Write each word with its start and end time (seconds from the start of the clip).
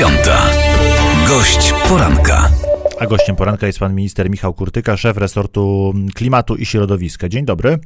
dziewiąta. 0.00 0.50
Gość 1.28 1.72
poranka. 1.88 2.50
A 3.00 3.06
gościem 3.06 3.36
poranka 3.36 3.66
jest 3.66 3.78
pan 3.78 3.94
minister 3.94 4.30
Michał 4.30 4.54
Kurtyka, 4.54 4.96
szef 4.96 5.16
resortu 5.16 5.94
klimatu 6.14 6.56
i 6.56 6.66
środowiska. 6.66 7.28
Dzień 7.28 7.44
dobry. 7.44 7.78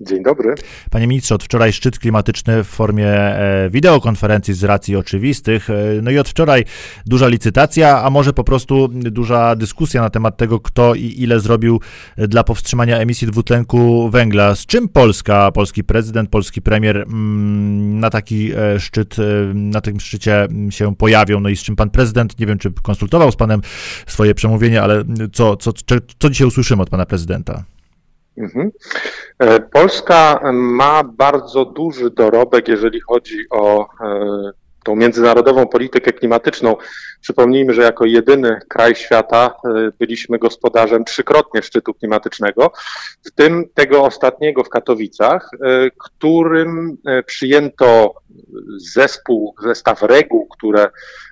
Dzień 0.00 0.22
dobry. 0.22 0.54
Panie 0.90 1.06
ministrze, 1.06 1.34
od 1.34 1.44
wczoraj 1.44 1.72
szczyt 1.72 1.98
klimatyczny 1.98 2.64
w 2.64 2.66
formie 2.66 3.08
e, 3.08 3.70
wideokonferencji 3.70 4.54
z 4.54 4.64
racji 4.64 4.96
oczywistych. 4.96 5.70
E, 5.70 5.74
no 6.02 6.10
i 6.10 6.18
od 6.18 6.28
wczoraj 6.28 6.64
duża 7.06 7.28
licytacja, 7.28 8.02
a 8.02 8.10
może 8.10 8.32
po 8.32 8.44
prostu 8.44 8.88
duża 8.88 9.56
dyskusja 9.56 10.02
na 10.02 10.10
temat 10.10 10.36
tego, 10.36 10.60
kto 10.60 10.94
i 10.94 11.14
ile 11.18 11.40
zrobił 11.40 11.80
dla 12.16 12.44
powstrzymania 12.44 12.98
emisji 12.98 13.26
dwutlenku 13.26 14.10
węgla. 14.10 14.54
Z 14.54 14.66
czym 14.66 14.88
Polska, 14.88 15.52
polski 15.52 15.84
prezydent, 15.84 16.30
polski 16.30 16.62
premier 16.62 16.96
mm, 16.96 18.00
na 18.00 18.10
taki 18.10 18.52
e, 18.52 18.80
szczyt, 18.80 19.16
na 19.54 19.80
tym 19.80 20.00
szczycie 20.00 20.48
się 20.70 20.96
pojawią? 20.96 21.40
No 21.40 21.48
i 21.48 21.56
z 21.56 21.62
czym 21.62 21.76
pan 21.76 21.90
prezydent, 21.90 22.38
nie 22.38 22.46
wiem, 22.46 22.58
czy 22.58 22.72
konsultował 22.82 23.32
z 23.32 23.36
panem 23.36 23.60
swoje 24.06 24.34
przemówienie, 24.34 24.82
ale 24.82 25.04
co, 25.32 25.56
co, 25.56 25.72
co, 25.72 25.94
co 26.18 26.30
dzisiaj 26.30 26.46
usłyszymy 26.46 26.82
od 26.82 26.90
pana 26.90 27.06
prezydenta? 27.06 27.64
Mhm. 28.36 28.70
E, 29.40 29.60
Polska 29.60 30.40
ma 30.52 31.04
bardzo 31.04 31.64
duży 31.64 32.10
dorobek, 32.10 32.68
jeżeli 32.68 33.00
chodzi 33.00 33.38
o 33.50 33.88
e, 34.00 34.50
tą 34.84 34.96
międzynarodową 34.96 35.66
politykę 35.66 36.12
klimatyczną. 36.12 36.76
Przypomnijmy, 37.20 37.74
że 37.74 37.82
jako 37.82 38.04
jedyny 38.04 38.60
kraj 38.68 38.94
świata 38.94 39.54
e, 39.64 39.92
byliśmy 39.98 40.38
gospodarzem 40.38 41.04
trzykrotnie 41.04 41.62
szczytu 41.62 41.94
klimatycznego, 41.94 42.72
w 43.26 43.30
tym 43.30 43.64
tego 43.74 44.04
ostatniego 44.04 44.64
w 44.64 44.68
Katowicach, 44.68 45.50
którym 45.98 46.96
przyjęto 47.26 48.14
zespół, 48.76 49.54
zestaw 49.62 50.02
reguł, 50.02 50.46
które 50.46 50.88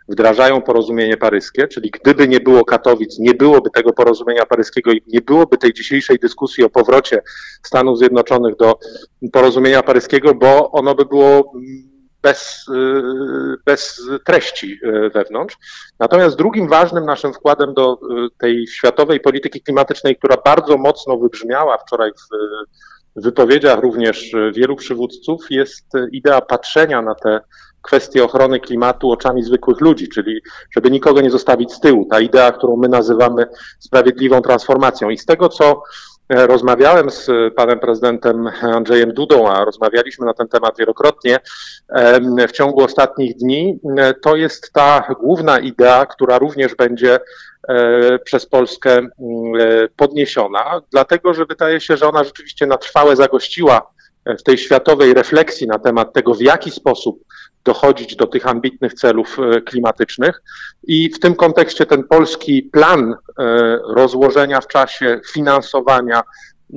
wdrażają 0.08 0.62
porozumienie 0.62 1.16
paryskie, 1.16 1.68
czyli 1.68 1.90
gdyby 1.90 2.28
nie 2.28 2.40
było 2.40 2.64
Katowic, 2.64 3.18
nie 3.18 3.34
byłoby 3.34 3.70
tego 3.70 3.92
porozumienia 3.92 4.46
paryskiego 4.46 4.92
i 4.92 5.02
nie 5.06 5.20
byłoby 5.20 5.58
tej 5.58 5.72
dzisiejszej 5.72 6.18
dyskusji 6.18 6.64
o 6.64 6.70
powrocie 6.70 7.22
Stanów 7.62 7.98
Zjednoczonych 7.98 8.56
do 8.56 8.78
porozumienia 9.32 9.82
paryskiego, 9.82 10.34
bo 10.34 10.70
ono 10.70 10.94
by 10.94 11.04
było 11.04 11.52
bez, 12.28 12.68
y, 12.68 13.56
bez 13.64 14.00
treści 14.24 14.80
y, 14.84 15.10
wewnątrz. 15.10 15.56
Natomiast 15.98 16.36
drugim 16.36 16.68
ważnym 16.68 17.04
naszym 17.04 17.34
wkładem 17.34 17.74
do 17.74 17.94
y, 17.94 17.98
tej 18.38 18.66
światowej 18.66 19.20
polityki 19.20 19.60
klimatycznej, 19.60 20.16
która 20.16 20.36
bardzo 20.44 20.76
mocno 20.76 21.16
wybrzmiała 21.16 21.78
wczoraj 21.78 22.10
w 22.10 23.22
wypowiedziach 23.22 23.80
również 23.80 24.32
wielu 24.54 24.76
przywódców, 24.76 25.46
jest 25.50 25.84
idea 26.12 26.40
patrzenia 26.40 27.02
na 27.02 27.14
te 27.14 27.40
kwestie 27.82 28.24
ochrony 28.24 28.60
klimatu 28.60 29.10
oczami 29.10 29.42
zwykłych 29.42 29.80
ludzi, 29.80 30.08
czyli 30.08 30.40
żeby 30.76 30.90
nikogo 30.90 31.20
nie 31.20 31.30
zostawić 31.30 31.72
z 31.72 31.80
tyłu. 31.80 32.06
Ta 32.10 32.20
idea, 32.20 32.52
którą 32.52 32.76
my 32.76 32.88
nazywamy 32.88 33.46
sprawiedliwą 33.78 34.42
transformacją. 34.42 35.10
I 35.10 35.18
z 35.18 35.24
tego, 35.24 35.48
co 35.48 35.82
rozmawiałem 36.30 37.10
z 37.10 37.30
panem 37.54 37.78
prezydentem 37.78 38.46
Andrzejem 38.62 39.12
Dudą, 39.12 39.48
a 39.48 39.64
rozmawialiśmy 39.64 40.26
na 40.26 40.34
ten 40.34 40.48
temat 40.48 40.78
wielokrotnie 40.78 41.38
w 42.48 42.52
ciągu 42.52 42.84
ostatnich 42.84 43.36
dni, 43.36 43.80
e, 43.98 44.14
to 44.14 44.36
jest 44.36 44.72
ta 44.72 45.14
główna 45.20 45.58
idea, 45.58 46.06
która 46.06 46.38
również 46.38 46.74
będzie 46.74 47.18
e, 47.68 48.18
przez 48.18 48.46
Polskę 48.46 49.08
podniesiona, 49.96 50.80
dlatego 50.90 51.34
że 51.34 51.46
wydaje 51.46 51.80
się, 51.80 51.96
że 51.96 52.08
ona 52.08 52.24
rzeczywiście 52.24 52.66
na 52.66 52.76
trwałe 52.76 53.16
zagościła 53.16 53.90
w 54.38 54.42
tej 54.42 54.58
światowej 54.58 55.14
refleksji 55.14 55.66
na 55.66 55.78
temat 55.78 56.12
tego, 56.12 56.34
w 56.34 56.40
jaki 56.42 56.70
sposób 56.70 57.24
dochodzić 57.68 58.16
do 58.16 58.26
tych 58.26 58.46
ambitnych 58.46 58.94
celów 58.94 59.36
e, 59.38 59.60
klimatycznych. 59.60 60.42
I 60.86 61.10
w 61.10 61.18
tym 61.18 61.34
kontekście 61.34 61.86
ten 61.86 62.04
polski 62.04 62.62
plan 62.62 63.12
e, 63.12 63.14
rozłożenia 63.94 64.60
w 64.60 64.68
czasie 64.68 65.20
finansowania 65.32 66.22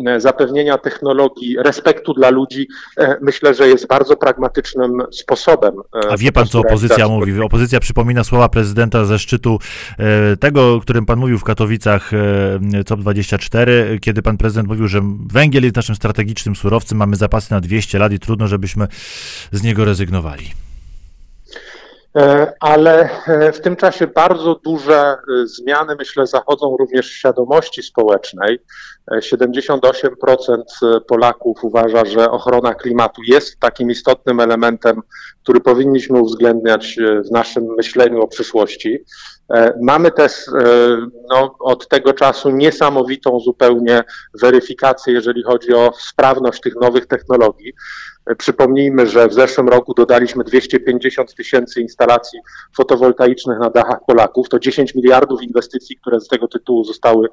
e, 0.05 0.19
zapewnienia 0.19 0.77
technologii, 0.77 1.57
respektu 1.59 2.13
dla 2.13 2.29
ludzi, 2.29 2.67
myślę, 3.21 3.53
że 3.53 3.67
jest 3.67 3.87
bardzo 3.87 4.15
pragmatycznym 4.15 4.91
sposobem. 5.11 5.73
A 6.09 6.17
wie 6.17 6.31
pan, 6.31 6.47
co 6.47 6.59
opozycja 6.59 7.07
mówi? 7.07 7.41
Opozycja 7.41 7.79
przypomina 7.79 8.23
słowa 8.23 8.49
prezydenta 8.49 9.05
ze 9.05 9.19
szczytu 9.19 9.59
tego, 10.39 10.73
o 10.73 10.79
którym 10.79 11.05
pan 11.05 11.19
mówił 11.19 11.37
w 11.37 11.43
Katowicach 11.43 12.11
COP24, 12.89 13.71
kiedy 14.01 14.21
pan 14.21 14.37
prezydent 14.37 14.67
mówił, 14.69 14.87
że 14.87 15.01
węgiel 15.33 15.63
jest 15.63 15.75
naszym 15.75 15.95
strategicznym 15.95 16.55
surowcem, 16.55 16.97
mamy 16.97 17.15
zapasy 17.15 17.51
na 17.51 17.61
200 17.61 17.99
lat 17.99 18.11
i 18.13 18.19
trudno, 18.19 18.47
żebyśmy 18.47 18.87
z 19.51 19.63
niego 19.63 19.85
rezygnowali. 19.85 20.51
E, 22.15 22.53
ale 22.59 23.09
e, 23.27 23.51
w 23.51 23.61
tym 23.61 23.75
czasie 23.75 24.07
bardzo 24.07 24.55
duże 24.55 24.95
e, 24.95 25.47
zmiany, 25.47 25.95
myślę, 25.99 26.27
zachodzą 26.27 26.77
również 26.77 27.09
w 27.09 27.13
świadomości 27.13 27.83
społecznej. 27.83 28.59
78% 29.11 30.61
Polaków 31.07 31.63
uważa, 31.63 32.05
że 32.05 32.31
ochrona 32.31 32.73
klimatu 32.73 33.21
jest 33.27 33.59
takim 33.59 33.91
istotnym 33.91 34.39
elementem, 34.39 35.01
który 35.43 35.61
powinniśmy 35.61 36.19
uwzględniać 36.19 36.97
w 37.27 37.31
naszym 37.31 37.63
myśleniu 37.77 38.21
o 38.21 38.27
przyszłości. 38.27 39.05
Mamy 39.81 40.11
też 40.11 40.45
no, 41.29 41.55
od 41.59 41.87
tego 41.87 42.13
czasu 42.13 42.49
niesamowitą 42.49 43.39
zupełnie 43.39 44.03
weryfikację, 44.41 45.13
jeżeli 45.13 45.43
chodzi 45.43 45.73
o 45.73 45.93
sprawność 45.97 46.61
tych 46.61 46.75
nowych 46.75 47.05
technologii. 47.05 47.73
Przypomnijmy, 48.37 49.07
że 49.07 49.27
w 49.27 49.33
zeszłym 49.33 49.69
roku 49.69 49.93
dodaliśmy 49.93 50.43
250 50.43 51.35
tysięcy 51.35 51.81
instalacji 51.81 52.39
fotowoltaicznych 52.75 53.59
na 53.59 53.69
dachach 53.69 53.99
Polaków. 54.07 54.49
To 54.49 54.59
10 54.59 54.95
miliardów 54.95 55.43
inwestycji, 55.43 55.97
które 55.97 56.19
z 56.19 56.27
tego 56.27 56.47
tytułu 56.47 56.83
zostały 56.83 57.27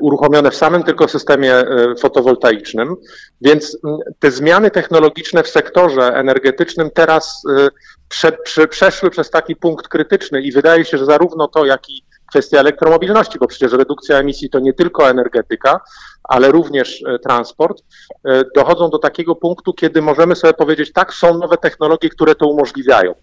uruchomione 0.00 0.50
w 0.50 0.56
samym 0.56 0.82
tylko 0.82 1.08
systemie 1.08 1.54
e, 1.54 1.94
fotowoltaicznym. 2.00 2.96
Więc 3.40 3.78
te 4.18 4.30
zmiany 4.30 4.70
technologiczne 4.70 5.42
w 5.42 5.48
sektorze 5.48 6.14
energetycznym 6.14 6.90
teraz 6.94 7.42
e, 7.58 7.68
prze, 8.08 8.32
prze, 8.32 8.68
przeszły 8.68 9.10
przez 9.10 9.30
taki 9.30 9.56
punkt 9.56 9.88
krytyczny 9.88 10.42
i 10.42 10.52
wydaje 10.52 10.84
się, 10.84 10.98
że 10.98 11.04
zarówno 11.04 11.48
to, 11.54 11.64
jak 11.64 11.90
i 11.90 12.02
kwestia 12.32 12.58
elektromobilności, 12.58 13.38
bo 13.38 13.46
przecież 13.46 13.72
redukcja 13.72 14.18
emisji 14.18 14.50
to 14.50 14.58
nie 14.58 14.72
tylko 14.72 15.10
energetyka, 15.10 15.80
ale 16.24 16.52
również 16.52 17.02
e, 17.02 17.18
transport, 17.18 17.82
e, 18.24 18.44
dochodzą 18.56 18.90
do 18.90 18.98
takiego 18.98 19.34
punktu, 19.34 19.72
kiedy 19.72 20.02
możemy 20.02 20.36
sobie 20.36 20.54
powiedzieć, 20.54 20.92
tak, 20.92 21.14
są 21.14 21.38
nowe 21.38 21.56
technologie, 21.56 22.08
które 22.08 22.34
to 22.34 22.46
umożliwiają. 22.46 23.14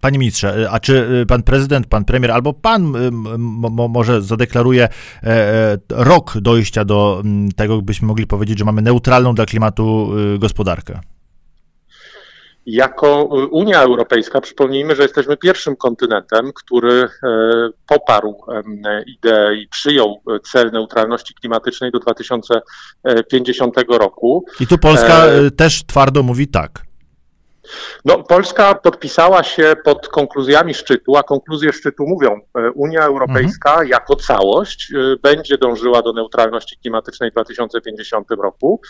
Panie 0.00 0.18
ministrze, 0.18 0.62
e, 0.62 0.70
a 0.70 0.80
czy 0.80 1.24
pan 1.28 1.42
prezydent, 1.42 1.86
pan 1.86 2.04
premier 2.04 2.30
albo 2.30 2.52
pan 2.52 2.92
może 3.88 4.22
zadeklaruje 4.22 4.88
rok 5.90 6.38
dojścia 6.38 6.84
do 6.84 7.22
tego, 7.56 7.82
byśmy 7.82 8.08
mogli 8.08 8.26
powiedzieć, 8.26 8.58
że 8.58 8.64
mamy 8.64 8.82
neutralną 8.82 9.34
dla 9.34 9.46
klimatu 9.46 10.10
gospodarkę? 10.38 11.00
Jako 12.70 13.24
Unia 13.50 13.82
Europejska, 13.82 14.40
przypomnijmy, 14.40 14.96
że 14.96 15.02
jesteśmy 15.02 15.36
pierwszym 15.36 15.76
kontynentem, 15.76 16.52
który 16.54 16.92
e, 16.92 17.08
poparł 17.86 18.36
ideę 19.06 19.54
i 19.56 19.68
przyjął 19.68 20.22
cel 20.52 20.70
neutralności 20.72 21.34
klimatycznej 21.34 21.90
do 21.90 21.98
2050 21.98 23.74
roku. 23.88 24.44
I 24.60 24.66
tu 24.66 24.78
Polska 24.78 25.26
e... 25.26 25.50
też 25.50 25.84
twardo 25.86 26.22
mówi 26.22 26.48
tak. 26.48 26.89
No, 28.04 28.22
Polska 28.22 28.74
podpisała 28.74 29.42
się 29.42 29.76
pod 29.84 30.08
konkluzjami 30.08 30.74
szczytu, 30.74 31.16
a 31.16 31.22
konkluzje 31.22 31.72
szczytu 31.72 32.06
mówią, 32.06 32.40
e, 32.58 32.70
Unia 32.70 33.00
Europejska 33.00 33.70
mhm. 33.70 33.88
jako 33.88 34.16
całość 34.16 34.92
e, 34.92 35.16
będzie 35.22 35.58
dążyła 35.58 36.02
do 36.02 36.12
neutralności 36.12 36.76
klimatycznej 36.76 37.30
w 37.30 37.32
2050 37.32 38.30
roku. 38.30 38.80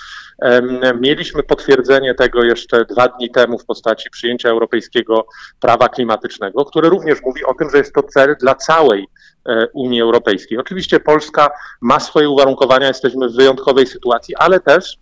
Mieliśmy 1.00 1.42
potwierdzenie 1.42 2.14
tego 2.14 2.44
jeszcze 2.44 2.84
dwa 2.84 3.08
dni 3.08 3.30
temu 3.30 3.58
w 3.58 3.64
postaci 3.64 4.10
przyjęcia 4.10 4.48
europejskiego 4.48 5.26
prawa 5.60 5.88
klimatycznego, 5.88 6.64
które 6.64 6.88
również 6.88 7.22
mówi 7.22 7.44
o 7.44 7.54
tym, 7.54 7.70
że 7.70 7.78
jest 7.78 7.94
to 7.94 8.02
cel 8.02 8.36
dla 8.40 8.54
całej 8.54 9.06
e, 9.48 9.66
Unii 9.72 10.02
Europejskiej. 10.02 10.58
Oczywiście 10.58 11.00
Polska 11.00 11.50
ma 11.80 12.00
swoje 12.00 12.28
uwarunkowania, 12.28 12.88
jesteśmy 12.88 13.28
w 13.28 13.36
wyjątkowej 13.36 13.86
sytuacji, 13.86 14.36
ale 14.36 14.60
też 14.60 14.98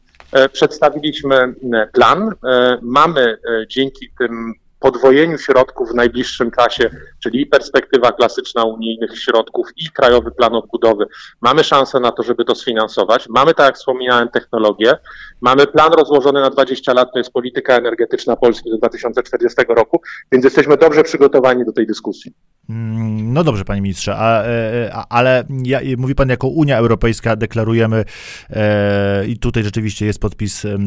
przedstawiliśmy 0.52 1.36
e, 1.36 1.54
plan. 1.92 2.32
E, 2.44 2.78
mamy 2.82 3.38
dzięki 3.68 4.10
tym 4.18 4.54
podwojeniu 4.92 5.38
środków 5.38 5.90
w 5.90 5.94
najbliższym 5.94 6.50
czasie, 6.50 6.90
czyli 7.22 7.46
perspektywa 7.46 8.12
klasyczna 8.12 8.64
unijnych 8.64 9.18
środków 9.18 9.66
i 9.76 9.90
Krajowy 9.90 10.30
Plan 10.30 10.54
Odbudowy, 10.54 11.06
mamy 11.40 11.64
szansę 11.64 12.00
na 12.00 12.12
to, 12.12 12.22
żeby 12.22 12.44
to 12.44 12.54
sfinansować. 12.54 13.28
Mamy, 13.28 13.54
tak 13.54 13.66
jak 13.66 13.76
wspominałem, 13.76 14.28
technologię. 14.28 14.92
Mamy 15.40 15.66
plan 15.66 15.92
rozłożony 15.92 16.40
na 16.40 16.50
20 16.50 16.92
lat, 16.92 17.08
to 17.12 17.18
jest 17.18 17.32
polityka 17.32 17.76
energetyczna 17.76 18.36
Polski 18.36 18.70
do 18.70 18.78
2040 18.78 19.56
roku, 19.68 20.00
więc 20.32 20.44
jesteśmy 20.44 20.76
dobrze 20.76 21.02
przygotowani 21.02 21.64
do 21.64 21.72
tej 21.72 21.86
dyskusji. 21.86 22.32
Mm, 22.68 23.32
no 23.32 23.44
dobrze, 23.44 23.64
panie 23.64 23.80
ministrze, 23.80 24.16
a, 24.16 24.44
e, 24.44 24.90
a, 24.94 25.04
ale 25.08 25.44
ja, 25.64 25.80
mówi 25.98 26.14
pan, 26.14 26.28
jako 26.28 26.48
Unia 26.48 26.78
Europejska 26.78 27.36
deklarujemy, 27.36 28.04
e, 28.50 29.26
i 29.26 29.38
tutaj 29.38 29.62
rzeczywiście 29.62 30.06
jest 30.06 30.20
podpis 30.20 30.64
e, 30.64 30.78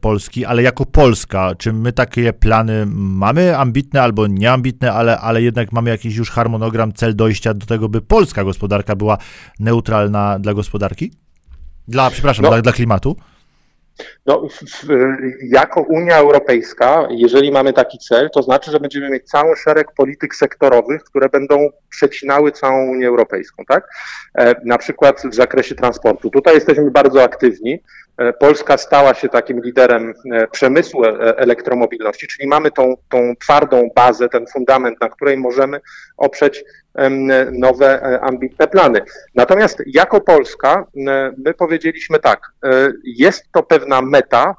Polski, 0.00 0.44
ale 0.44 0.62
jako 0.62 0.86
Polska, 0.86 1.54
czy 1.58 1.72
my 1.72 1.92
takie 1.92 2.32
plany 2.32 2.86
mamy? 2.88 3.45
Mamy 3.46 3.58
ambitne 3.58 4.02
albo 4.02 4.26
nieambitne, 4.26 4.92
ale, 4.92 5.18
ale 5.18 5.42
jednak 5.42 5.72
mamy 5.72 5.90
jakiś 5.90 6.16
już 6.16 6.30
harmonogram, 6.30 6.92
cel 6.92 7.16
dojścia 7.16 7.54
do 7.54 7.66
tego, 7.66 7.88
by 7.88 8.00
polska 8.02 8.44
gospodarka 8.44 8.96
była 8.96 9.18
neutralna 9.60 10.38
dla 10.38 10.54
gospodarki? 10.54 11.12
Dla, 11.88 12.10
przepraszam, 12.10 12.42
No. 12.42 12.50
dla, 12.50 12.62
dla 12.62 12.72
klimatu? 12.72 13.16
No, 14.26 14.48
w, 14.48 14.88
jako 15.42 15.80
Unia 15.80 16.16
Europejska, 16.16 17.08
jeżeli 17.10 17.52
mamy 17.52 17.72
taki 17.72 17.98
cel, 17.98 18.30
to 18.30 18.42
znaczy, 18.42 18.70
że 18.70 18.80
będziemy 18.80 19.10
mieć 19.10 19.24
cały 19.24 19.56
szereg 19.56 19.92
polityk 19.96 20.34
sektorowych, 20.34 21.04
które 21.04 21.28
będą 21.28 21.68
przecinały 21.88 22.52
całą 22.52 22.90
Unię 22.90 23.08
Europejską, 23.08 23.64
tak? 23.68 23.88
E, 24.38 24.54
na 24.64 24.78
przykład 24.78 25.22
w 25.30 25.34
zakresie 25.34 25.74
transportu. 25.74 26.30
Tutaj 26.30 26.54
jesteśmy 26.54 26.90
bardzo 26.90 27.22
aktywni. 27.22 27.82
E, 28.18 28.32
Polska 28.32 28.76
stała 28.78 29.14
się 29.14 29.28
takim 29.28 29.60
liderem 29.60 30.14
e, 30.32 30.46
przemysłu 30.46 31.04
e, 31.04 31.38
elektromobilności, 31.38 32.26
czyli 32.26 32.48
mamy 32.48 32.70
tą, 32.70 32.94
tą 33.08 33.34
twardą 33.40 33.88
bazę, 33.96 34.28
ten 34.28 34.46
fundament, 34.46 35.00
na 35.00 35.08
której 35.08 35.36
możemy 35.36 35.80
oprzeć 36.16 36.64
nowe, 37.52 38.02
e, 38.02 38.20
ambitne 38.20 38.68
plany. 38.68 39.00
Natomiast 39.34 39.82
jako 39.86 40.20
Polska 40.20 40.84
my 41.44 41.54
powiedzieliśmy 41.58 42.18
tak, 42.18 42.40
e, 42.64 42.92
jest 43.04 43.44
to 43.52 43.62
pewna 43.62 44.02
meta 44.02 44.44
e, 44.50 44.54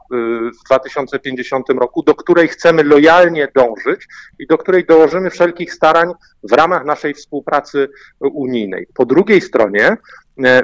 w 0.51 0.63
2050 0.65 1.69
roku, 1.69 2.03
do 2.03 2.15
której 2.15 2.47
chcemy 2.47 2.83
lojalnie 2.83 3.47
dążyć 3.55 4.07
i 4.39 4.47
do 4.47 4.57
której 4.57 4.85
dołożymy 4.85 5.29
wszelkich 5.29 5.73
starań 5.73 6.11
w 6.43 6.51
ramach 6.51 6.85
naszej 6.85 7.13
współpracy 7.13 7.89
unijnej. 8.19 8.87
Po 8.93 9.05
drugiej 9.05 9.41
stronie 9.41 9.97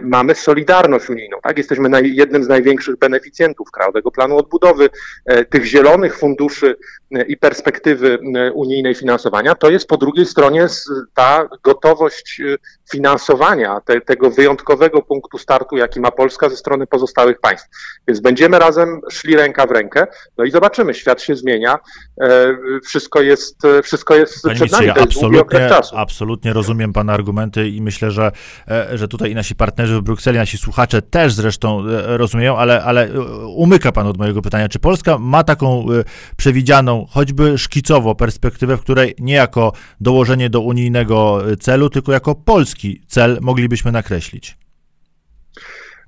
mamy 0.01 0.35
solidarność 0.35 1.09
unijną, 1.09 1.37
tak? 1.43 1.57
Jesteśmy 1.57 1.89
naj, 1.89 2.15
jednym 2.15 2.43
z 2.43 2.47
największych 2.47 2.97
beneficjentów 2.97 3.71
Krajowego 3.71 4.11
Planu 4.11 4.37
Odbudowy, 4.37 4.89
e, 5.25 5.45
tych 5.45 5.65
zielonych 5.65 6.17
funduszy 6.17 6.75
e, 7.15 7.23
i 7.23 7.37
perspektywy 7.37 8.19
e, 8.35 8.51
unijnej 8.51 8.95
finansowania. 8.95 9.55
To 9.55 9.69
jest 9.69 9.87
po 9.87 9.97
drugiej 9.97 10.25
stronie 10.25 10.67
ta 11.13 11.49
gotowość 11.63 12.41
e, 12.41 12.57
finansowania 12.91 13.81
te, 13.85 14.01
tego 14.01 14.31
wyjątkowego 14.31 15.01
punktu 15.01 15.37
startu, 15.37 15.77
jaki 15.77 15.99
ma 15.99 16.11
Polska 16.11 16.49
ze 16.49 16.57
strony 16.57 16.87
pozostałych 16.87 17.39
państw. 17.39 17.69
Więc 18.07 18.19
będziemy 18.19 18.59
razem 18.59 19.01
szli 19.11 19.35
ręka 19.35 19.67
w 19.67 19.71
rękę, 19.71 20.07
no 20.37 20.43
i 20.43 20.51
zobaczymy, 20.51 20.93
świat 20.93 21.21
się 21.21 21.35
zmienia, 21.35 21.79
e, 22.21 22.57
wszystko 22.85 23.21
jest, 23.21 23.65
e, 23.65 23.81
wszystko 23.81 24.15
jest 24.15 24.41
Panie 24.43 24.55
przed 24.55 24.71
nami, 24.71 24.87
ja 24.87 24.93
absolutnie, 24.93 25.69
czasu. 25.69 25.95
absolutnie 25.97 26.53
rozumiem 26.53 26.93
Pana 26.93 27.13
argumenty 27.13 27.67
i 27.67 27.81
myślę, 27.81 28.11
że, 28.11 28.31
e, 28.67 28.97
że 28.97 29.07
tutaj 29.07 29.35
nasi 29.35 29.55
partnerzy 29.63 29.95
w 29.97 30.01
Brukseli, 30.01 30.37
nasi 30.37 30.57
słuchacze 30.57 31.01
też 31.01 31.33
zresztą 31.33 31.87
e, 31.87 32.17
rozumieją, 32.17 32.57
ale, 32.57 32.83
ale 32.83 33.07
e, 33.07 33.19
umyka 33.47 33.91
Pan 33.91 34.07
od 34.07 34.17
mojego 34.17 34.41
pytania. 34.41 34.69
Czy 34.69 34.79
Polska 34.79 35.17
ma 35.17 35.43
taką 35.43 35.85
e, 35.91 36.03
przewidzianą, 36.37 37.05
choćby 37.09 37.57
szkicowo, 37.57 38.15
perspektywę, 38.15 38.77
w 38.77 38.81
której 38.81 39.15
nie 39.19 39.33
jako 39.33 39.71
dołożenie 40.01 40.49
do 40.49 40.61
unijnego 40.61 41.41
celu, 41.59 41.89
tylko 41.89 42.11
jako 42.11 42.35
polski 42.35 43.01
cel 43.07 43.37
moglibyśmy 43.41 43.91
nakreślić? 43.91 44.57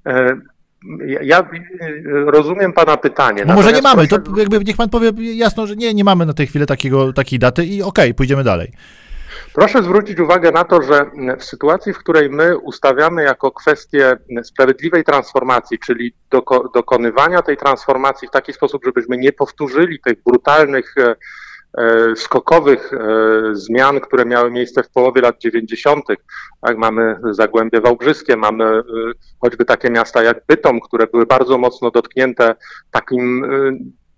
E, 0.06 0.28
Ja 1.22 1.50
rozumiem 2.25 2.74
Pana 2.74 2.98
pytanie. 2.98 3.44
No 3.48 3.54
może 3.56 3.74
nie 3.74 3.81
mamy, 3.81 4.07
to 4.07 4.19
proszę- 4.19 4.40
jakby 4.40 4.60
niech 4.60 4.78
Pan 4.78 4.90
powie 4.90 5.12
jasno, 5.36 5.68
że 5.68 5.75
nie, 5.75 5.94
nie 5.94 6.04
mamy 6.04 6.25
na 6.25 6.34
tej 6.34 6.48
chwili 6.48 6.66
takiego, 6.66 7.13
takiej 7.13 7.40
daty 7.40 7.66
i 7.66 7.81
okej, 7.81 8.13
pójdziemy 8.13 8.44
dalej. 8.44 8.72
Proszę 9.56 9.84
zwrócić 9.84 10.19
uwagę 10.19 10.52
na 10.52 10.63
to, 10.63 10.81
że 10.81 11.06
w 11.40 11.44
sytuacji, 11.44 11.94
w 11.94 11.98
której 11.98 12.30
my 12.30 12.57
ustawiamy 12.57 13.24
jako 13.24 13.52
kwestię 13.52 14.18
sprawiedliwej 14.44 15.04
transformacji, 15.04 15.80
czyli 15.80 16.13
doko, 16.31 16.69
dokonywania 16.74 17.42
tej 17.42 17.57
transformacji 17.57 18.28
w 18.28 18.31
taki 18.31 18.54
sposób, 18.54 18.86
żebyśmy 18.86 19.18
nie 19.18 19.34
powtórzyli 19.34 20.00
tych 20.00 20.24
brutalnych, 20.24 20.96
e, 20.98 21.16
e, 21.78 22.16
skokowych 22.16 22.94
e, 22.94 22.98
zmian, 23.54 24.00
które 24.00 24.25
miały 24.25 24.52
miejsce 24.52 24.84
w 24.84 24.90
połowie 24.90 25.22
lat 25.22 25.40
90. 25.40 26.06
Tak, 26.62 26.78
mamy 26.78 27.19
Zagłębie 27.31 27.81
Wałbrzyskie, 27.81 28.38
mamy 28.38 28.81
choćby 29.42 29.66
takie 29.66 29.90
miasta 29.90 30.24
jak 30.24 30.42
Bytom, 30.48 30.80
które 30.80 31.07
były 31.07 31.25
bardzo 31.25 31.57
mocno 31.57 31.92
dotknięte 31.92 32.56
takim 32.92 33.46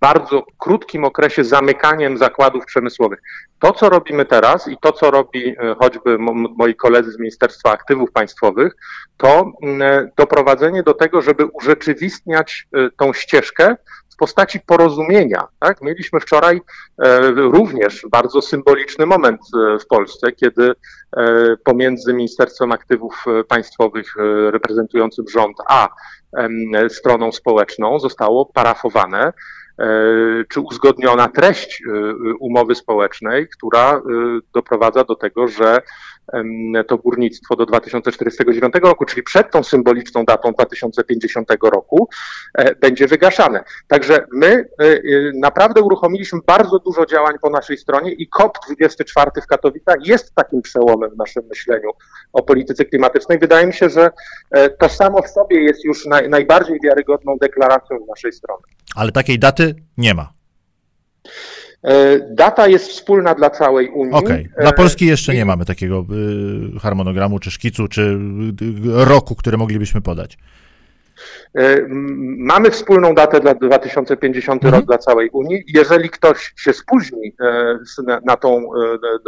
bardzo 0.00 0.44
krótkim 0.58 1.04
okresie 1.04 1.44
zamykaniem 1.44 2.18
zakładów 2.18 2.64
przemysłowych. 2.66 3.22
To, 3.58 3.72
co 3.72 3.88
robimy 3.88 4.24
teraz 4.24 4.68
i 4.68 4.76
to, 4.80 4.92
co 4.92 5.10
robi 5.10 5.48
e, 5.48 5.74
choćby 5.78 6.18
mo- 6.18 6.48
moi 6.56 6.74
koledzy 6.74 7.12
z 7.12 7.18
Ministerstwa 7.18 7.70
Aktywów 7.70 8.12
Państwowych, 8.12 8.76
to 9.16 9.52
mm, 9.62 10.10
doprowadzenie 10.16 10.82
do 10.82 10.94
tego, 10.94 11.22
żeby 11.22 11.44
urzeczywistniać 11.46 12.66
e, 12.72 12.90
tą 12.96 13.12
ścieżkę 13.12 13.76
w 14.12 14.16
postaci 14.16 14.60
porozumienia. 14.60 15.44
Tak? 15.58 15.82
Mieliśmy 15.82 16.20
wczoraj 16.20 16.60
e, 17.02 17.30
również 17.30 18.06
bardzo 18.10 18.42
symboliczny 18.42 19.06
moment 19.06 19.40
e, 19.40 19.78
w 19.78 19.86
Polsce, 19.86 20.32
kiedy 20.32 20.72
e, 21.16 21.56
pomiędzy 21.64 22.14
Ministerstwem 22.14 22.72
Aktywów 22.72 23.24
e, 23.26 23.44
Państwowych 23.44 24.14
e, 24.18 24.50
reprezentującym 24.50 25.24
rząd 25.28 25.56
a 25.68 25.88
stroną 26.88 27.32
społeczną 27.32 27.98
zostało 27.98 28.46
parafowane 28.46 29.26
e, 29.26 29.32
czy 30.48 30.60
uzgodniona 30.60 31.28
treść 31.28 31.82
e, 31.82 31.90
umowy 32.40 32.74
społecznej, 32.74 33.48
która 33.48 33.92
e, 33.92 34.00
doprowadza 34.54 35.04
do 35.04 35.14
tego, 35.14 35.48
że 35.48 35.82
to 36.86 36.98
górnictwo 36.98 37.56
do 37.56 37.66
2049 37.66 38.74
roku, 38.82 39.04
czyli 39.04 39.22
przed 39.22 39.50
tą 39.50 39.62
symboliczną 39.62 40.24
datą 40.24 40.52
2050 40.52 41.48
roku, 41.62 42.08
e, 42.54 42.74
będzie 42.74 43.06
wygaszane. 43.06 43.64
Także 43.88 44.26
my 44.32 44.46
e, 44.46 44.84
e, 44.84 44.98
naprawdę 45.34 45.82
uruchomiliśmy 45.82 46.38
bardzo 46.46 46.78
dużo 46.78 47.06
działań 47.06 47.34
po 47.42 47.50
naszej 47.50 47.78
stronie 47.78 48.12
i 48.12 48.28
COP24 48.30 49.42
w 49.42 49.46
Katowicach 49.46 49.96
jest 50.06 50.34
takim 50.34 50.62
przełomem 50.62 51.10
w 51.10 51.16
naszym 51.16 51.42
myśleniu 51.48 51.90
o 52.32 52.42
polityce 52.42 52.84
klimatycznej. 52.84 53.38
Wydaje 53.38 53.66
mi 53.66 53.72
się, 53.72 53.88
że 53.88 54.10
to 54.78 54.88
samo 54.88 55.22
w 55.22 55.28
sobie 55.28 55.62
jest 55.62 55.84
już 55.84 56.06
naj, 56.06 56.28
najbardziej 56.28 56.78
wiarygodną 56.84 57.36
deklaracją 57.40 57.98
z 58.04 58.08
naszej 58.08 58.32
strony. 58.32 58.62
Ale 58.94 59.12
takiej 59.12 59.38
daty 59.38 59.74
nie 59.96 60.14
ma. 60.14 60.32
E, 61.84 62.18
Data 62.34 62.68
jest 62.68 62.88
wspólna 62.88 63.34
dla 63.34 63.50
całej 63.50 63.88
Unii. 63.88 64.14
Okej. 64.14 64.48
Dla 64.60 64.70
E, 64.70 64.72
Polski 64.72 65.06
jeszcze 65.06 65.34
nie 65.34 65.44
mamy 65.44 65.64
takiego 65.64 66.04
y, 66.76 66.80
harmonogramu, 66.80 67.38
czy 67.38 67.50
szkicu, 67.50 67.88
czy 67.88 68.02
y, 68.02 69.04
roku, 69.04 69.34
który 69.34 69.58
moglibyśmy 69.58 70.00
podać. 70.00 70.38
E, 71.54 71.76
Mamy 72.38 72.70
wspólną 72.70 73.14
datę 73.14 73.40
dla 73.40 73.54
2050 73.54 74.64
Mhm. 74.64 74.74
rok 74.80 74.86
dla 74.88 74.98
całej 74.98 75.30
Unii. 75.30 75.64
Jeżeli 75.74 76.10
ktoś 76.10 76.52
się 76.56 76.72
spóźni 76.72 77.34
e, 77.40 77.78
na, 78.24 78.36
tą, 78.36 78.56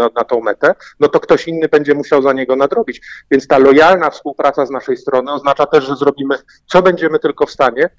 e, 0.01 0.11
na, 0.17 0.25
tą 0.25 0.41
metę, 0.41 0.75
no 1.01 1.09
to 1.09 1.21
ktoś 1.21 1.49
inny 1.49 1.69
będzie 1.69 1.95
musiał 1.95 2.23
za 2.23 2.33
niego 2.33 2.57
nadrobić. 2.57 3.01
Więc 3.31 3.47
ta 3.47 3.59
lojalna 3.59 4.11
współpraca 4.11 4.67
z 4.67 4.71
naszej 4.71 4.97
strony 4.97 5.33
oznacza 5.33 5.67
też, 5.67 5.85
że 5.85 5.97
zrobimy 5.97 6.35
co 6.67 6.83
będziemy 6.83 7.19
tylko 7.19 7.47
w 7.47 7.51
stanie, 7.51 7.91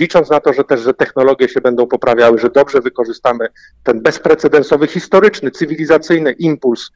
licząc 0.00 0.30
na 0.30 0.40
to, 0.40 0.52
że 0.52 0.64
też, 0.64 0.80
że 0.80 0.94
technologie 0.94 1.48
się 1.48 1.60
będą 1.60 1.86
poprawiały, 1.86 2.38
że 2.38 2.50
dobrze 2.50 2.80
wykorzystamy 2.80 3.48
ten 3.82 4.02
bezprecedensowy, 4.02 4.86
historyczny, 4.86 5.50
cywilizacyjny 5.50 6.32
impuls 6.32 6.90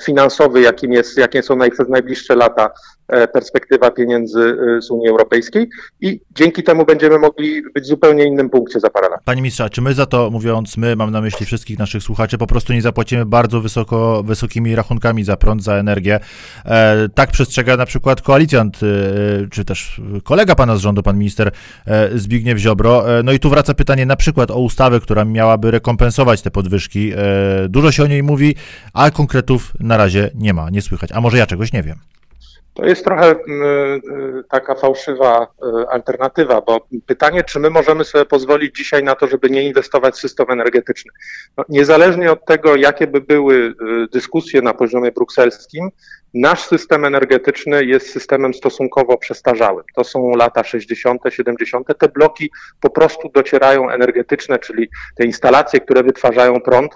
finansowy, 0.00 0.60
jakim, 0.60 0.92
jest, 0.92 1.18
jakie 1.18 1.42
są 1.42 1.56
naj, 1.56 1.70
przez 1.70 1.88
najbliższe 1.88 2.36
lata 2.36 2.70
perspektywa 3.32 3.90
pieniędzy 3.90 4.56
e, 4.78 4.82
z 4.82 4.90
Unii 4.90 5.08
Europejskiej 5.08 5.68
i 6.00 6.20
dzięki 6.34 6.62
temu 6.62 6.84
będziemy 6.84 7.18
mogli 7.18 7.62
być 7.74 7.84
w 7.84 7.86
zupełnie 7.86 8.24
innym 8.24 8.50
punkcie 8.50 8.80
za 8.80 8.90
parę 8.90 9.08
lat. 9.08 9.20
Panie 9.24 9.42
ministrze, 9.42 9.70
czy 9.70 9.82
my 9.82 9.94
za 9.94 10.06
to, 10.06 10.30
mówiąc 10.30 10.76
my, 10.76 10.96
mam 10.96 11.10
na 11.10 11.20
myśli 11.20 11.46
wszystkich 11.46 11.78
naszych 11.78 12.02
słuchaczy, 12.02 12.38
po 12.38 12.46
prostu 12.46 12.72
nie 12.72 12.82
zapłacimy 12.82 13.26
bardzo 13.26 13.60
wysoko, 13.60 14.22
wysokimi 14.22 14.74
rachunkami 14.74 15.24
za 15.24 15.36
prąd, 15.36 15.62
za 15.62 15.74
energię? 15.74 16.20
E, 16.64 17.08
tak 17.14 17.30
przestrzega 17.30 17.76
na 17.76 17.86
przykład 17.86 18.22
koalicjant, 18.22 18.80
e, 18.82 18.86
czy 19.50 19.64
też 19.64 20.00
kolega 20.24 20.54
pana 20.54 20.76
z 20.76 20.80
rządu, 20.80 21.02
pan 21.02 21.18
minister 21.18 21.50
e, 21.86 22.18
Zbigniew 22.18 22.58
Ziobro. 22.58 23.18
E, 23.18 23.22
no 23.22 23.32
i 23.32 23.38
tu 23.38 23.50
wraca 23.50 23.74
pytanie 23.74 24.06
na 24.06 24.16
przykład 24.16 24.50
o 24.50 24.60
ustawę, 24.60 25.00
która 25.00 25.24
miałaby 25.24 25.70
rekompensować 25.70 26.42
te 26.42 26.50
podwyżki. 26.50 27.12
E, 27.12 27.16
dużo 27.68 27.92
się 27.92 28.02
o 28.02 28.06
niej 28.06 28.22
mówi, 28.22 28.54
a 28.92 29.10
konkretów 29.10 29.72
na 29.80 29.96
razie 29.96 30.30
nie 30.34 30.54
ma, 30.54 30.70
nie 30.70 30.82
słychać. 30.82 31.12
A 31.12 31.20
może 31.20 31.38
ja 31.38 31.46
czegoś 31.46 31.72
nie 31.72 31.82
wiem. 31.82 31.96
To 32.76 32.84
jest 32.84 33.04
trochę 33.04 33.26
mm, 33.30 34.00
y, 34.38 34.44
taka 34.50 34.74
fałszywa 34.74 35.42
y, 35.82 35.88
alternatywa, 35.88 36.60
bo 36.60 36.86
pytanie, 37.06 37.44
czy 37.44 37.58
my 37.58 37.70
możemy 37.70 38.04
sobie 38.04 38.24
pozwolić 38.24 38.76
dzisiaj 38.76 39.02
na 39.04 39.14
to, 39.14 39.26
żeby 39.26 39.50
nie 39.50 39.62
inwestować 39.62 40.14
w 40.14 40.18
system 40.18 40.46
energetyczny. 40.50 41.12
No, 41.56 41.64
niezależnie 41.68 42.32
od 42.32 42.44
tego, 42.44 42.76
jakie 42.76 43.06
by 43.06 43.20
były 43.20 43.54
y, 43.54 43.74
dyskusje 44.12 44.62
na 44.62 44.74
poziomie 44.74 45.12
brukselskim, 45.12 45.88
nasz 46.36 46.64
system 46.64 47.04
energetyczny 47.04 47.84
jest 47.84 48.10
systemem 48.10 48.54
stosunkowo 48.54 49.18
przestarzałym. 49.18 49.84
To 49.94 50.04
są 50.04 50.30
lata 50.30 50.64
60., 50.64 51.22
70. 51.28 51.86
Te 51.98 52.08
bloki 52.08 52.50
po 52.80 52.90
prostu 52.90 53.30
docierają 53.34 53.90
energetyczne, 53.90 54.58
czyli 54.58 54.88
te 55.16 55.24
instalacje, 55.24 55.80
które 55.80 56.02
wytwarzają 56.02 56.60
prąd, 56.60 56.92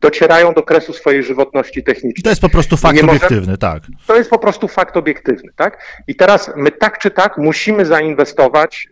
docierają 0.00 0.52
do 0.52 0.62
kresu 0.62 0.92
swojej 0.92 1.22
żywotności 1.22 1.84
technicznej. 1.84 2.22
To 2.22 2.30
jest 2.30 2.40
po 2.40 2.48
prostu 2.48 2.76
fakt 2.76 3.02
obiektywny, 3.04 3.58
tak. 3.58 3.82
To 4.06 4.16
jest 4.16 4.30
po 4.30 4.38
prostu 4.38 4.68
fakt 4.68 4.96
obiektywny, 4.96 5.52
tak? 5.56 5.78
I 6.08 6.16
teraz 6.16 6.50
my 6.56 6.70
tak 6.70 6.98
czy 6.98 7.10
tak 7.10 7.38
musimy 7.38 7.86
zainwestować 7.86 8.88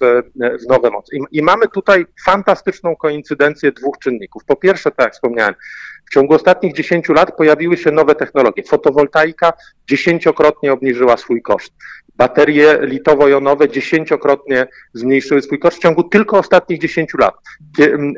w, 0.00 0.22
w 0.64 0.68
nowe 0.68 0.90
moce. 0.90 1.16
I, 1.16 1.38
I 1.38 1.42
mamy 1.42 1.68
tutaj 1.68 2.06
fantastyczną 2.24 2.96
koincydencję 2.96 3.72
dwóch 3.72 3.98
czynników. 3.98 4.44
Po 4.44 4.56
pierwsze, 4.56 4.90
tak 4.90 5.06
jak 5.06 5.12
wspomniałem, 5.12 5.54
w 6.10 6.14
ciągu 6.14 6.34
ostatnich 6.34 6.74
10 6.74 7.08
lat 7.08 7.36
pojawiły 7.36 7.76
się 7.76 7.90
nowe 7.90 8.14
technologie. 8.14 8.62
Fotowoltaika 8.62 9.52
dziesięciokrotnie 9.88 10.72
obniżyła 10.72 11.16
swój 11.16 11.42
koszt. 11.42 11.72
Baterie 12.16 12.78
litowo-jonowe 12.82 13.68
dziesięciokrotnie 13.68 14.66
zmniejszyły 14.94 15.42
swój 15.42 15.58
koszt 15.58 15.76
w 15.76 15.80
ciągu 15.80 16.02
tylko 16.02 16.38
ostatnich 16.38 16.80
10 16.80 17.14
lat. 17.18 17.34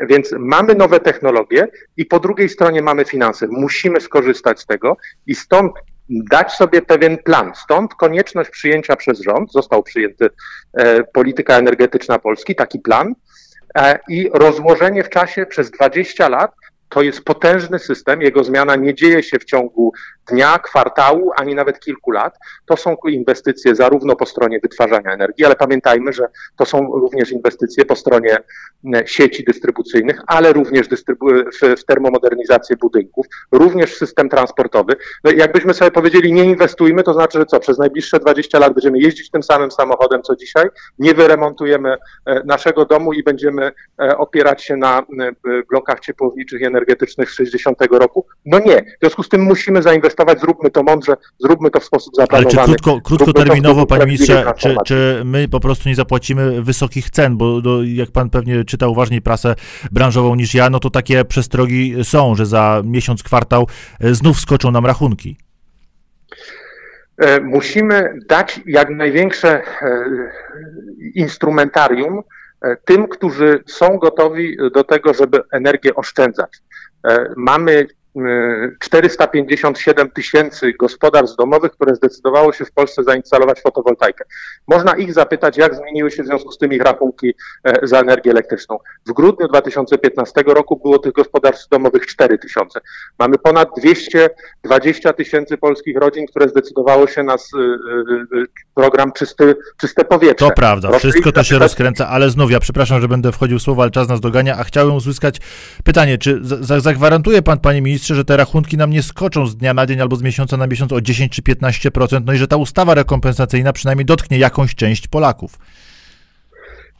Więc 0.08 0.34
mamy 0.38 0.74
nowe 0.74 1.00
technologie 1.00 1.68
i 1.96 2.06
po 2.06 2.20
drugiej 2.20 2.48
stronie 2.48 2.82
mamy 2.82 3.04
finanse. 3.04 3.46
Musimy 3.50 4.00
skorzystać 4.00 4.60
z 4.60 4.66
tego 4.66 4.96
i 5.26 5.34
stąd 5.34 5.72
dać 6.10 6.52
sobie 6.52 6.82
pewien 6.82 7.18
plan. 7.18 7.52
Stąd 7.54 7.94
konieczność 7.94 8.50
przyjęcia 8.50 8.96
przez 8.96 9.20
rząd, 9.20 9.52
został 9.52 9.82
przyjęty 9.82 10.30
e, 10.72 11.04
polityka 11.04 11.58
energetyczna 11.58 12.18
Polski, 12.18 12.54
taki 12.54 12.78
plan, 12.78 13.14
e, 13.78 13.98
i 14.08 14.30
rozłożenie 14.32 15.04
w 15.04 15.08
czasie 15.10 15.46
przez 15.46 15.70
20 15.70 16.28
lat 16.28 16.52
to 16.90 17.02
jest 17.02 17.24
potężny 17.24 17.78
system, 17.78 18.22
jego 18.22 18.44
zmiana 18.44 18.76
nie 18.76 18.94
dzieje 18.94 19.22
się 19.22 19.38
w 19.38 19.44
ciągu 19.44 19.92
dnia, 20.30 20.58
kwartału, 20.58 21.32
ani 21.36 21.54
nawet 21.54 21.80
kilku 21.80 22.10
lat. 22.10 22.38
To 22.66 22.76
są 22.76 22.96
inwestycje 23.08 23.74
zarówno 23.74 24.16
po 24.16 24.26
stronie 24.26 24.60
wytwarzania 24.62 25.12
energii, 25.12 25.44
ale 25.44 25.56
pamiętajmy, 25.56 26.12
że 26.12 26.26
to 26.56 26.64
są 26.64 26.92
również 26.92 27.32
inwestycje 27.32 27.84
po 27.84 27.96
stronie 27.96 28.36
sieci 29.06 29.44
dystrybucyjnych, 29.44 30.20
ale 30.26 30.52
również 30.52 30.88
w, 31.78 31.84
termomodernizację 31.84 32.76
budynków, 32.76 33.26
również 33.52 33.92
w 33.94 33.96
system 33.96 34.28
transportowy. 34.28 34.96
No 35.24 35.30
jakbyśmy 35.30 35.74
sobie 35.74 35.90
powiedzieli, 35.90 36.32
nie 36.32 36.44
inwestujmy, 36.44 37.02
to 37.02 37.12
znaczy, 37.12 37.38
że 37.38 37.46
co, 37.46 37.60
przez 37.60 37.78
najbliższe 37.78 38.18
20 38.18 38.58
lat 38.58 38.74
będziemy 38.74 38.98
jeździć 38.98 39.30
tym 39.30 39.42
samym 39.42 39.70
samochodem, 39.70 40.22
co 40.22 40.36
dzisiaj, 40.36 40.66
nie 40.98 41.14
wyremontujemy 41.14 41.96
e, 42.26 42.42
naszego 42.44 42.84
domu 42.84 43.12
i 43.12 43.22
będziemy 43.22 43.72
e, 44.02 44.18
opierać 44.18 44.64
się 44.64 44.76
na 44.76 45.02
blokach 45.70 46.00
ciepłowniczych 46.00 46.60
i 46.60 46.64
energetycznych 46.64 47.30
z 47.30 47.34
60 47.34 47.78
roku. 47.90 48.26
No 48.46 48.58
nie. 48.58 48.82
W 48.82 49.00
związku 49.00 49.22
z 49.22 49.28
tym 49.28 49.42
musimy 49.42 49.82
zainwestować 49.82 50.19
inwestować, 50.20 50.40
zróbmy 50.40 50.70
to 50.70 50.82
mądrze, 50.82 51.14
zróbmy 51.38 51.70
to 51.70 51.80
w 51.80 51.84
sposób 51.84 52.14
zaplanowany. 52.16 52.60
Ale 52.60 52.66
czy 52.66 52.82
krótko, 52.82 53.00
krótkoterminowo, 53.00 53.86
panie 53.86 54.06
ministrze, 54.06 54.52
czy, 54.56 54.76
czy 54.86 55.22
my 55.24 55.48
po 55.48 55.60
prostu 55.60 55.88
nie 55.88 55.94
zapłacimy 55.94 56.62
wysokich 56.62 57.10
cen, 57.10 57.36
bo 57.36 57.60
do, 57.60 57.82
jak 57.82 58.10
pan 58.10 58.30
pewnie 58.30 58.64
czyta 58.64 58.88
uważniej 58.88 59.22
prasę 59.22 59.54
branżową 59.92 60.34
niż 60.34 60.54
ja, 60.54 60.70
no 60.70 60.80
to 60.80 60.90
takie 60.90 61.24
przestrogi 61.24 61.94
są, 62.04 62.34
że 62.34 62.46
za 62.46 62.82
miesiąc, 62.84 63.22
kwartał 63.22 63.66
e, 64.00 64.14
znów 64.14 64.40
skoczą 64.40 64.70
nam 64.70 64.86
rachunki. 64.86 65.36
E, 67.18 67.40
musimy 67.40 68.18
dać 68.28 68.60
jak 68.66 68.90
największe 68.90 69.48
e, 69.48 69.62
instrumentarium 71.14 72.22
tym, 72.84 73.08
którzy 73.08 73.62
są 73.66 73.98
gotowi 73.98 74.56
do 74.74 74.84
tego, 74.84 75.14
żeby 75.14 75.40
energię 75.52 75.94
oszczędzać. 75.94 76.62
Mamy 77.36 77.86
457 78.80 80.10
tysięcy 80.10 80.72
gospodarstw 80.78 81.36
domowych, 81.36 81.72
które 81.72 81.94
zdecydowało 81.94 82.52
się 82.52 82.64
w 82.64 82.72
Polsce 82.72 83.04
zainstalować 83.04 83.60
fotowoltaikę. 83.60 84.24
Można 84.68 84.96
ich 84.96 85.12
zapytać, 85.12 85.56
jak 85.56 85.74
zmieniły 85.74 86.10
się 86.10 86.22
w 86.22 86.26
związku 86.26 86.52
z 86.52 86.58
tym 86.58 86.72
ich 86.72 86.82
rachunki 86.82 87.34
e, 87.64 87.86
za 87.86 88.00
energię 88.00 88.30
elektryczną. 88.30 88.78
W 89.06 89.12
grudniu 89.12 89.48
2015 89.48 90.42
roku 90.46 90.80
było 90.82 90.98
tych 90.98 91.12
gospodarstw 91.12 91.68
domowych 91.68 92.06
4 92.06 92.38
tysiące. 92.38 92.80
Mamy 93.18 93.38
ponad 93.38 93.68
220 93.76 95.12
tysięcy 95.12 95.56
polskich 95.56 95.96
rodzin, 95.96 96.26
które 96.26 96.48
zdecydowało 96.48 97.06
się 97.06 97.22
na 97.22 97.34
e, 97.34 97.36
e, 97.36 98.44
program 98.74 99.12
czysty, 99.12 99.56
Czyste 99.80 100.04
Powietrze. 100.04 100.46
To 100.46 100.54
prawda, 100.56 100.98
wszystko 100.98 101.32
to 101.32 101.44
się 101.44 101.58
rozkręca, 101.58 102.08
ale 102.08 102.30
znów, 102.30 102.50
ja 102.50 102.60
przepraszam, 102.60 103.00
że 103.00 103.08
będę 103.08 103.32
wchodził 103.32 103.58
w 103.58 103.62
słowo, 103.62 103.82
ale 103.82 103.90
czas 103.90 104.08
nas 104.08 104.20
dogania, 104.20 104.56
a 104.58 104.64
chciałem 104.64 104.94
uzyskać 104.94 105.40
pytanie, 105.84 106.18
czy 106.18 106.40
zagwarantuje 106.80 107.42
pan, 107.42 107.58
panie 107.58 107.82
ministrze, 107.82 107.99
ministrze, 108.00 108.14
że 108.14 108.24
te 108.24 108.36
rachunki 108.36 108.76
nam 108.76 108.90
nie 108.90 109.02
skoczą 109.02 109.46
z 109.46 109.56
dnia 109.56 109.74
na 109.74 109.86
dzień 109.86 110.00
albo 110.00 110.16
z 110.16 110.22
miesiąca 110.22 110.56
na 110.56 110.66
miesiąc 110.66 110.92
o 110.92 111.00
10 111.00 111.32
czy 111.32 111.42
15%, 111.42 112.22
no 112.24 112.32
i 112.32 112.36
że 112.36 112.48
ta 112.48 112.56
ustawa 112.56 112.94
rekompensacyjna 112.94 113.72
przynajmniej 113.72 114.06
dotknie 114.06 114.38
jakąś 114.38 114.74
część 114.74 115.08
Polaków. 115.08 115.58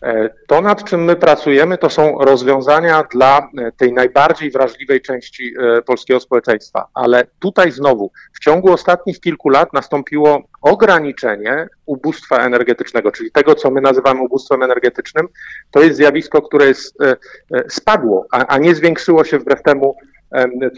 E, 0.03 0.31
to, 0.47 0.61
nad 0.61 0.85
czym 0.85 1.05
my 1.05 1.17
pracujemy, 1.17 1.79
to 1.79 1.91
są 1.91 2.19
rozwiązania 2.19 3.05
dla 3.13 3.39
e, 3.59 3.73
tej 3.73 3.93
najbardziej 3.93 4.51
wrażliwej 4.51 5.01
części 5.01 5.55
e, 5.59 5.83
polskiego 5.83 6.21
społeczeństwa. 6.21 6.87
Ale 6.95 7.27
tutaj 7.39 7.73
znowu, 7.73 8.13
w 8.33 8.41
ciągu 8.41 8.73
ostatnich 8.73 9.21
kilku 9.21 9.49
lat 9.49 9.73
nastąpiło 9.73 10.43
ograniczenie 10.63 11.69
ubóstwa 11.87 12.39
energetycznego, 12.39 13.13
czyli 13.13 13.31
tego, 13.31 13.55
co 13.55 13.71
my 13.71 13.81
nazywamy 13.81 14.21
ubóstwem 14.23 14.63
energetycznym. 14.63 15.29
To 15.71 15.83
jest 15.83 15.97
zjawisko, 15.97 16.43
które 16.43 16.67
jest, 16.67 16.99
spadło, 17.69 18.27
a 18.31 18.59
nie 18.59 18.75
zwiększyło 18.75 19.25
się 19.25 19.39
wbrew 19.39 19.63
temu, 19.63 19.97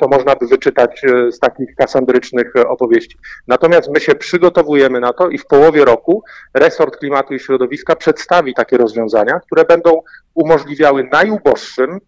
co 0.01 0.09
można 0.09 0.37
by 0.37 0.47
wyczytać 0.47 1.05
e, 1.05 1.33
z 1.33 1.39
takich 1.39 1.75
kasandrycznych 1.75 2.53
e, 2.57 2.69
opowieści. 2.69 3.17
Natomiast 3.49 3.91
my 3.95 4.01
się 4.01 4.15
przygotowujemy 4.15 5.01
na 5.01 5.13
to 5.13 5.29
i 5.29 5.39
w 5.39 5.47
połowie 5.47 5.85
roku 5.85 6.23
resort 6.55 6.97
klimatu 6.97 7.35
i 7.35 7.41
środowiska 7.41 7.97
przedstawi 7.97 8.55
takie 8.55 8.77
rozwiązania, 8.77 9.41
które 9.41 9.65
będą 9.65 10.03
umożliwiały 10.35 11.09
najuboższym 11.13 11.99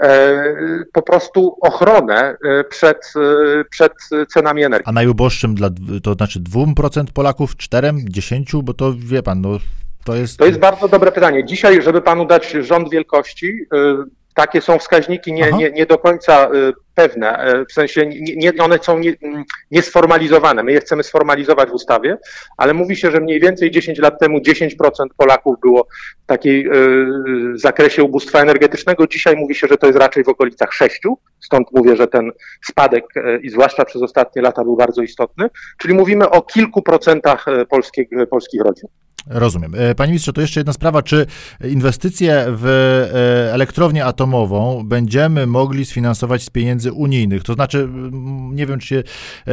e, 0.00 0.44
po 0.92 1.02
prostu 1.02 1.56
ochronę 1.60 2.36
przed, 2.68 3.12
przed 3.70 3.92
cenami 4.28 4.64
energii. 4.64 4.86
A 4.86 4.92
najuboższym 4.92 5.54
dla, 5.54 5.70
to 6.02 6.14
znaczy 6.14 6.40
2% 6.40 7.04
Polaków, 7.14 7.56
4, 7.56 7.92
10, 8.04 8.52
bo 8.62 8.74
to 8.74 8.94
wie 8.98 9.22
pan, 9.22 9.40
no 9.40 9.58
to 10.04 10.14
jest... 10.14 10.38
To 10.38 10.46
jest 10.46 10.58
bardzo 10.58 10.88
dobre 10.88 11.12
pytanie. 11.12 11.44
Dzisiaj, 11.44 11.82
żeby 11.82 12.02
panu 12.02 12.26
dać 12.26 12.50
rząd 12.50 12.90
wielkości, 12.90 13.58
takie 14.34 14.60
są 14.60 14.78
wskaźniki 14.78 15.32
nie, 15.32 15.52
nie, 15.52 15.70
nie 15.70 15.86
do 15.86 15.98
końca 15.98 16.50
y, 16.54 16.72
pewne, 16.94 17.54
y, 17.54 17.66
w 17.66 17.72
sensie 17.72 18.06
nie, 18.06 18.36
nie, 18.36 18.52
one 18.62 18.78
są 18.78 18.98
nie, 18.98 19.14
mm, 19.22 19.44
niesformalizowane. 19.70 20.62
My 20.62 20.72
je 20.72 20.80
chcemy 20.80 21.02
sformalizować 21.02 21.68
w 21.68 21.72
ustawie, 21.72 22.18
ale 22.56 22.74
mówi 22.74 22.96
się, 22.96 23.10
że 23.10 23.20
mniej 23.20 23.40
więcej 23.40 23.70
10 23.70 23.98
lat 23.98 24.20
temu 24.20 24.40
10% 24.40 25.14
Polaków 25.16 25.60
było 25.60 25.86
w 26.24 26.26
takiej 26.26 26.66
y, 26.66 27.58
zakresie 27.58 28.02
ubóstwa 28.02 28.40
energetycznego. 28.40 29.06
Dzisiaj 29.06 29.36
mówi 29.36 29.54
się, 29.54 29.66
że 29.66 29.76
to 29.76 29.86
jest 29.86 29.98
raczej 29.98 30.24
w 30.24 30.28
okolicach 30.28 30.72
6, 30.72 31.00
stąd 31.40 31.68
mówię, 31.72 31.96
że 31.96 32.06
ten 32.06 32.30
spadek 32.64 33.04
i 33.42 33.50
zwłaszcza 33.50 33.84
przez 33.84 34.02
ostatnie 34.02 34.42
lata 34.42 34.64
był 34.64 34.76
bardzo 34.76 35.02
istotny, 35.02 35.50
czyli 35.78 35.94
mówimy 35.94 36.30
o 36.30 36.42
kilku 36.42 36.82
procentach 36.82 37.46
polskich, 37.68 38.08
polskich 38.30 38.62
rodzin. 38.62 38.88
Rozumiem. 39.26 39.74
E, 39.74 39.94
panie 39.94 40.10
ministrze, 40.12 40.32
to 40.32 40.40
jeszcze 40.40 40.60
jedna 40.60 40.72
sprawa. 40.72 41.02
Czy 41.02 41.26
inwestycje 41.64 42.44
w 42.48 42.66
e, 42.66 43.54
elektrownię 43.54 44.04
atomową 44.04 44.82
będziemy 44.84 45.46
mogli 45.46 45.84
sfinansować 45.84 46.42
z 46.42 46.50
pieniędzy 46.50 46.92
unijnych? 46.92 47.42
To 47.42 47.54
znaczy, 47.54 47.88
nie 48.52 48.66
wiem, 48.66 48.78
czy 48.78 48.98
e, 49.46 49.52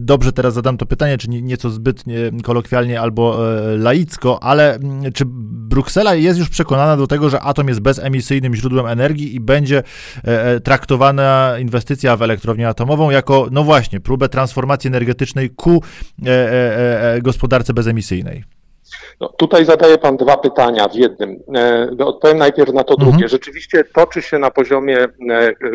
dobrze 0.00 0.32
teraz 0.32 0.54
zadam 0.54 0.76
to 0.76 0.86
pytanie, 0.86 1.18
czy 1.18 1.28
nieco 1.28 1.70
zbyt 1.70 2.04
kolokwialnie 2.42 3.00
albo 3.00 3.38
laicko, 3.78 4.42
ale 4.42 4.78
czy 5.14 5.24
Bruksela 5.26 6.14
jest 6.14 6.38
już 6.38 6.48
przekonana 6.48 6.96
do 6.96 7.06
tego, 7.06 7.30
że 7.30 7.40
atom 7.40 7.68
jest 7.68 7.80
bezemisyjnym 7.80 8.54
źródłem 8.54 8.86
energii 8.86 9.34
i 9.34 9.40
będzie 9.40 9.82
traktowana 10.64 11.54
inwestycja 11.58 12.16
w 12.16 12.22
elektrownię 12.22 12.68
atomową 12.68 13.10
jako, 13.10 13.48
no 13.50 13.64
właśnie, 13.64 14.00
próbę 14.00 14.28
transformacji 14.28 14.88
energetycznej 14.88 15.50
ku 15.50 15.82
gospodarce 17.22 17.74
bezemisyjnej? 17.74 18.44
No, 19.20 19.28
tutaj 19.28 19.64
zadaje 19.64 19.98
Pan 19.98 20.16
dwa 20.16 20.36
pytania 20.36 20.88
w 20.88 20.94
jednym. 20.94 21.42
E, 21.54 21.88
no, 21.98 22.06
odpowiem 22.06 22.38
najpierw 22.38 22.72
na 22.72 22.84
to 22.84 22.94
mhm. 22.94 23.10
drugie. 23.10 23.28
Rzeczywiście 23.28 23.84
toczy 23.84 24.22
się 24.22 24.38
na 24.38 24.50
poziomie 24.50 24.98
e, 24.98 25.08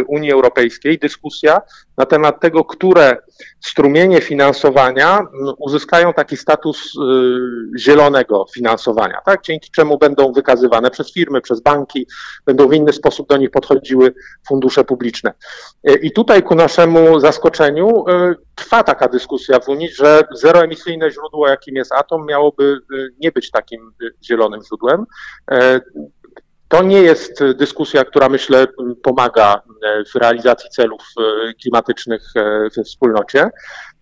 Unii 0.08 0.32
Europejskiej 0.32 1.00
dyskusja 1.00 1.62
na 1.98 2.06
temat 2.06 2.40
tego, 2.40 2.66
które 2.66 3.18
strumienie 3.66 4.22
finansowania 4.22 5.20
uzyskają 5.58 6.14
taki 6.14 6.38
status 6.38 6.96
y, 6.96 7.80
zielonego 7.80 8.46
finansowania, 8.54 9.22
tak? 9.26 9.42
dzięki 9.42 9.72
czemu 9.72 9.98
będą 9.98 10.34
wykazywane 10.34 10.92
przez 10.92 11.14
firmy, 11.14 11.42
przez 11.42 11.62
banki, 11.62 12.08
będą 12.46 12.68
w 12.68 12.74
inny 12.74 12.94
sposób 12.94 13.30
do 13.30 13.38
nich 13.38 13.52
podchodziły 13.52 14.14
fundusze 14.48 14.84
publiczne. 14.84 15.34
E, 15.84 15.94
I 15.94 16.12
tutaj 16.12 16.44
ku 16.44 16.56
naszemu 16.56 17.20
zaskoczeniu 17.20 18.06
trwa 18.56 18.84
taka 18.84 19.08
dyskusja 19.08 19.60
w 19.60 19.70
Unii, 19.70 19.90
że 19.90 20.24
zeroemisyjne 20.32 21.12
źródło, 21.12 21.48
jakim 21.48 21.76
jest 21.76 21.92
atom, 21.92 22.26
miałoby 22.26 22.80
nie 23.20 23.32
być 23.32 23.52
takim 23.52 23.92
zielonym 24.24 24.62
źródłem. 24.64 25.06
To 26.68 26.84
nie 26.84 27.02
jest 27.02 27.44
dyskusja, 27.56 28.06
która 28.06 28.30
myślę 28.30 28.68
pomaga 29.04 29.62
w 30.14 30.16
realizacji 30.16 30.70
celów 30.70 31.02
klimatycznych 31.62 32.22
we 32.78 32.84
wspólnocie. 32.84 33.50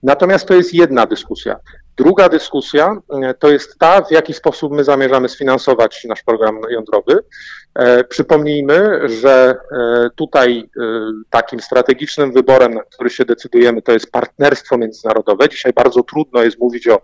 Natomiast 0.07 0.47
to 0.47 0.53
jest 0.53 0.73
jedna 0.73 1.05
dyskusja. 1.05 1.59
Druga 1.97 2.29
dyskusja 2.29 2.95
to 3.39 3.49
jest 3.49 3.79
ta, 3.79 4.01
w 4.01 4.11
jaki 4.11 4.33
sposób 4.33 4.73
my 4.73 4.83
zamierzamy 4.83 5.29
sfinansować 5.29 6.05
nasz 6.09 6.23
program 6.23 6.61
jądrowy. 6.69 7.19
E, 7.77 8.03
przypomnijmy, 8.03 9.09
że 9.09 9.55
e, 9.71 10.09
tutaj 10.15 10.59
e, 10.59 10.81
takim 11.29 11.59
strategicznym 11.59 12.31
wyborem, 12.31 12.73
na 12.73 12.81
który 12.81 13.09
się 13.09 13.25
decydujemy, 13.25 13.81
to 13.81 13.91
jest 13.91 14.11
partnerstwo 14.11 14.77
międzynarodowe. 14.77 15.49
Dzisiaj 15.49 15.73
bardzo 15.73 16.03
trudno 16.03 16.43
jest 16.43 16.59
mówić 16.59 16.87
o 16.87 17.01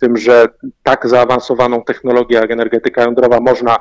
tym, 0.00 0.16
że 0.16 0.48
tak 0.82 1.08
zaawansowaną 1.08 1.84
technologię 1.84 2.36
jak 2.36 2.50
energetyka 2.50 3.02
jądrowa 3.02 3.40
można 3.40 3.76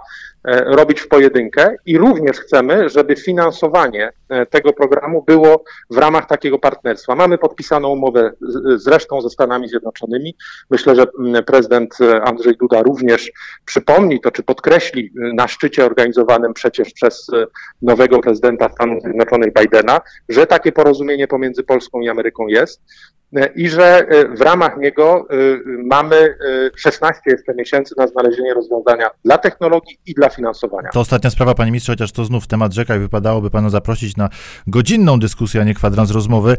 robić 0.66 1.00
w 1.00 1.08
pojedynkę 1.08 1.76
i 1.86 1.98
również 1.98 2.38
chcemy, 2.38 2.90
żeby 2.90 3.16
finansowanie 3.16 4.12
tego 4.50 4.74
programu 4.74 5.24
było 5.28 5.64
w 5.90 5.98
ramach 5.98 6.28
takiego 6.28 6.60
partnerstwa. 6.60 7.16
Mamy 7.16 7.38
podpisaną 7.38 7.90
umowę 7.90 8.32
zresztą 8.76 9.22
ze 9.22 9.30
Stanami 9.30 9.68
Zjednoczonymi. 9.68 10.36
Myślę, 10.70 10.96
że 10.96 11.06
prezydent 11.46 11.98
Andrzej 12.24 12.58
Duda 12.58 12.82
również 12.82 13.32
przypomni 13.66 14.22
to, 14.22 14.32
czy 14.32 14.44
podkreśli 14.44 15.12
na 15.16 15.48
szczycie 15.48 15.86
organizowanym 15.86 16.54
przecież 16.54 16.94
przez 16.94 17.28
e, 17.34 17.46
nowego 17.82 18.20
prezydenta 18.20 18.70
Stanów 18.70 19.04
Zjednoczonych 19.04 19.54
Bidena, 19.54 20.02
że 20.30 20.48
takie 20.48 20.72
porozumienie 20.72 21.28
pomiędzy 21.28 21.64
Polską 21.64 22.02
i 22.02 22.10
Ameryką 22.10 22.48
jest. 22.48 22.82
E, 23.36 23.48
i 23.56 23.70
że 23.70 24.08
e, 24.08 24.36
w 24.36 24.42
ramach 24.42 24.78
niego 24.78 25.28
e, 25.30 25.36
mamy 25.86 26.38
16 26.78 27.22
jeszcze 27.26 27.54
miesięcy 27.54 27.96
na 27.98 28.08
znalezienie 28.08 28.54
rozwiązania 28.54 29.10
dla 29.26 29.38
technologii 29.38 29.98
i 30.06 30.14
dla 30.14 30.30
finansowania. 30.30 30.90
To 30.94 31.00
ostatnia 31.00 31.30
sprawa, 31.30 31.56
panie 31.56 31.72
ministrze, 31.72 31.94
chociaż 31.94 32.12
to 32.12 32.26
znów 32.26 32.48
temat 32.48 32.74
rzeka 32.74 32.96
i 32.96 33.00
wypadałoby 33.00 33.50
pana 33.50 33.70
zaprosić 33.70 34.18
na 34.18 34.30
godzinną 34.68 35.20
dyskusję, 35.20 35.62
a 35.62 35.64
nie 35.64 35.74
kwadrans 35.74 36.12
rozmowy. 36.12 36.58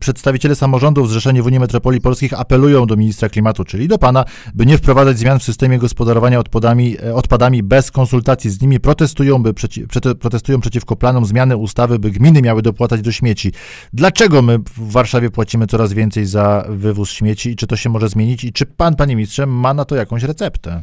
Przedstawiciele 0.00 0.54
samorządów 0.54 1.08
Zrzeszeni 1.08 1.42
w 1.42 1.46
Unii 1.46 1.60
Metropolii 1.60 2.00
Polskich 2.00 2.40
apelują 2.40 2.86
do 2.86 2.96
ministra 2.96 3.28
klimatu, 3.28 3.64
czyli 3.64 3.88
do 3.88 3.98
pana, 3.98 4.24
by 4.54 4.66
nie 4.66 4.78
wprowadzać 4.78 5.18
zmian 5.18 5.38
w 5.38 5.42
systemie 5.42 5.78
gospodarowania 5.78 6.38
odpadami, 6.38 6.96
odpadami 7.14 7.62
bez 7.62 7.90
konsultacji 7.90 8.50
z 8.50 8.62
nimi. 8.62 8.80
Protestują, 8.80 9.42
by 9.42 9.54
przeci, 9.54 9.86
protestują 10.20 10.60
przeciwko 10.60 10.96
planom 10.96 11.24
zmiany 11.24 11.56
ustawy, 11.56 11.98
by 11.98 12.10
gminy 12.10 12.42
miały 12.42 12.62
dopłacać 12.62 13.00
do 13.00 13.12
śmieci. 13.12 13.52
Dlaczego 13.92 14.42
my 14.42 14.58
w 14.58 14.92
Warszawie 14.92 15.30
płacimy 15.30 15.67
coraz 15.68 15.92
więcej 15.92 16.26
za 16.26 16.64
wywóz 16.68 17.10
śmieci 17.10 17.50
i 17.50 17.56
czy 17.56 17.66
to 17.66 17.76
się 17.76 17.90
może 17.90 18.08
zmienić 18.08 18.44
i 18.44 18.52
czy 18.52 18.66
pan, 18.66 18.96
panie 18.96 19.16
ministrze, 19.16 19.46
ma 19.46 19.74
na 19.74 19.84
to 19.84 19.96
jakąś 19.96 20.22
receptę? 20.22 20.82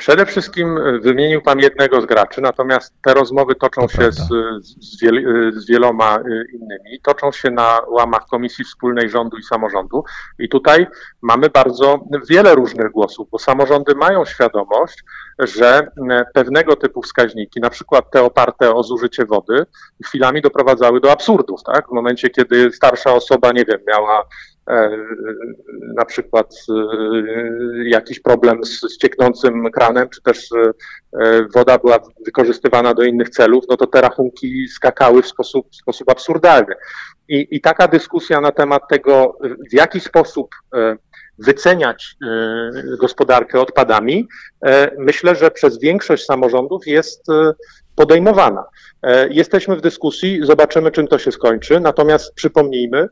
E, 0.00 0.02
przede 0.02 0.26
wszystkim 0.26 0.78
wymienił 1.00 1.42
Pan 1.42 1.58
jednego 1.58 2.00
z 2.00 2.06
graczy, 2.06 2.40
natomiast 2.40 2.94
te 3.02 3.14
rozmowy 3.14 3.54
toczą 3.54 3.82
to 3.82 3.88
się 3.88 4.12
z, 4.12 4.28
z, 4.64 5.00
wiel, 5.02 5.52
z, 5.52 5.66
wieloma 5.66 6.16
e, 6.16 6.22
innymi. 6.52 7.00
Toczą 7.02 7.32
się 7.32 7.50
na 7.50 7.80
łamach 7.88 8.26
Komisji 8.30 8.64
Wspólnej 8.64 9.10
Rządu 9.10 9.36
i 9.36 9.42
Samorządu 9.42 10.04
i 10.38 10.48
tutaj 10.48 10.86
mamy 11.22 11.48
bardzo 11.48 12.00
wiele 12.28 12.54
różnych 12.54 12.92
głosów, 12.92 13.28
bo 13.30 13.38
samorządy 13.38 13.94
mają 13.94 14.24
świadomość, 14.24 15.04
że 15.38 15.88
pewnego 16.34 16.76
typu 16.76 17.02
wskaźniki, 17.02 17.60
na 17.60 17.70
przykład 17.70 18.10
te 18.10 18.22
oparte 18.22 18.74
o 18.74 18.82
zużycie 18.82 19.24
wody, 19.24 19.66
chwilami 20.04 20.42
doprowadzały 20.42 21.00
do 21.00 21.12
absurdów, 21.12 21.62
tak? 21.62 21.88
W 21.88 21.92
momencie, 21.92 22.30
kiedy 22.30 22.72
starsza 22.72 23.14
osoba, 23.14 23.52
nie 23.52 23.64
wiem, 23.64 23.80
miała 23.88 24.20
e, 24.20 24.24
na 25.94 26.04
przykład 26.04 26.54
e, 26.68 26.74
jakiś 27.88 28.20
problem 28.20 28.64
z, 28.64 28.98
cieknącym 28.98 29.70
kranem, 29.72 30.08
czy 30.08 30.22
też 30.22 30.48
e, 30.52 31.46
woda 31.54 31.78
była 31.78 31.98
wykorzystywana 32.26 32.94
do 32.94 33.02
innych 33.02 33.30
celów, 33.30 33.64
no 33.68 33.76
to 33.76 33.86
te 33.86 34.00
rachunki 34.00 34.68
skakały 34.68 35.22
w 35.22 35.26
sposób, 35.26 35.70
w 35.70 35.76
sposób 35.76 36.10
absurdalny. 36.10 36.74
I, 37.28 37.46
I 37.50 37.60
taka 37.60 37.88
dyskusja 37.88 38.40
na 38.40 38.52
temat 38.52 38.82
tego, 38.88 39.38
w 39.70 39.72
jaki 39.72 40.00
sposób 40.00 40.54
wyceniać 41.40 42.16
e, 42.22 42.96
gospodarkę 42.96 43.60
odpadami, 43.60 44.28
e, 44.66 44.90
myślę, 44.98 45.36
że 45.36 45.50
przez 45.50 45.78
większość 45.78 46.24
samorządów 46.24 46.86
jest 46.86 47.28
e, 47.28 47.52
podejmowana. 48.00 48.64
Jesteśmy 49.30 49.76
w 49.76 49.80
dyskusji, 49.80 50.40
zobaczymy, 50.42 50.90
czym 50.90 51.06
to 51.06 51.18
się 51.18 51.32
skończy. 51.32 51.80
Natomiast 51.80 52.34
przypomnijmy, 52.34 53.08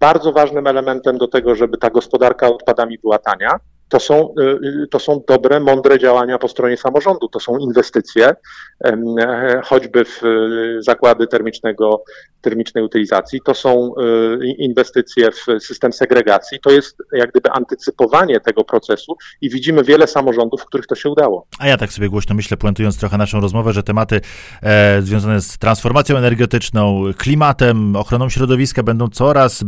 bardzo 0.00 0.32
ważnym 0.32 0.66
elementem 0.66 1.18
do 1.18 1.28
tego, 1.28 1.54
żeby 1.54 1.78
ta 1.78 1.90
gospodarka 1.90 2.48
odpadami 2.48 2.98
była 2.98 3.18
tania, 3.18 3.50
to 3.88 4.00
są, 4.00 4.34
y, 4.84 4.86
to 4.90 4.98
są 4.98 5.22
dobre, 5.28 5.60
mądre 5.60 5.98
działania 5.98 6.38
po 6.38 6.48
stronie 6.48 6.76
samorządu. 6.76 7.28
To 7.28 7.40
są 7.40 7.58
inwestycje, 7.58 8.34
e, 8.84 9.60
choćby 9.64 10.04
w 10.04 10.24
y, 10.24 10.82
zakłady 10.82 11.26
termicznego, 11.26 12.04
termicznej 12.40 12.84
utylizacji, 12.84 13.40
to 13.44 13.54
są 13.54 13.94
y, 14.42 14.46
inwestycje 14.46 15.30
w 15.32 15.64
system 15.64 15.92
segregacji. 15.92 16.58
To 16.60 16.70
jest 16.70 16.96
jak 17.12 17.30
gdyby 17.30 17.50
antycypowanie 17.50 18.40
tego 18.40 18.64
procesu 18.64 19.16
i 19.40 19.50
widzimy 19.50 19.84
wiele 19.84 20.06
samorządów, 20.06 20.60
w 20.60 20.64
których 20.64 20.86
to 20.86 20.94
się 20.94 21.10
udało. 21.10 21.46
A 21.58 21.68
ja 21.68 21.76
tak 21.76 21.92
sobie 21.92 22.08
głośno 22.08 22.34
myślę, 22.34 22.56
puentując 22.56 22.98
trochę 22.98 23.18
naszą 23.18 23.40
rozmowę, 23.40 23.72
że 23.72 23.82
tematy 23.82 24.20
e, 24.62 25.02
związane 25.02 25.40
z 25.40 25.58
transformacją 25.58 26.16
energetyczną, 26.16 27.02
klimatem, 27.18 27.96
ochroną 27.96 28.28
środowiska 28.28 28.82
będą 28.82 29.08
coraz 29.08 29.64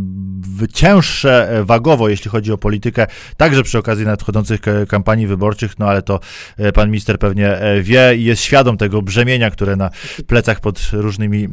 cięższe 0.75 1.51
e, 1.51 1.64
wagowo, 1.64 2.09
jeśli 2.09 2.31
chodzi 2.31 2.53
o 2.53 2.59
politykę, 2.59 3.07
także 3.37 3.62
przy 3.62 3.79
okazji 3.79 4.08
nadchodzących 4.11 4.61
kampanii 4.88 5.27
wyborczych, 5.27 5.79
no 5.79 5.87
ale 5.87 6.03
to 6.03 6.21
e, 6.59 6.73
pan 6.73 6.90
minister 6.90 7.18
pewnie 7.18 7.49
e, 7.49 7.83
wie 7.83 8.14
i 8.16 8.25
jest 8.25 8.42
świadom 8.42 8.77
tego 8.77 9.03
brzemienia, 9.03 9.51
które 9.51 9.77
na 9.77 9.90
plecach 10.27 10.61
pod 10.61 10.81
różnymi, 10.92 11.44
e, 11.44 11.49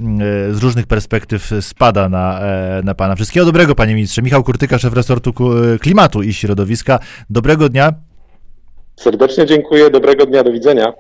z 0.54 0.64
różnych 0.64 0.88
perspektyw 0.88 1.52
spada 1.62 2.10
na, 2.10 2.40
na 2.84 2.96
pana. 2.96 3.16
Wszystkiego 3.16 3.46
dobrego, 3.46 3.76
panie 3.76 3.96
ministrze. 3.96 4.22
Michał 4.22 4.44
Kurtyka, 4.44 4.78
szef 4.80 4.94
resortu 4.94 5.34
klimatu 5.82 6.24
i 6.24 6.34
środowiska. 6.34 7.00
Dobrego 7.30 7.70
dnia. 7.70 7.94
Serdecznie 8.96 9.46
dziękuję, 9.46 9.90
dobrego 9.90 10.26
dnia, 10.26 10.44
do 10.44 10.52
widzenia. 10.52 10.94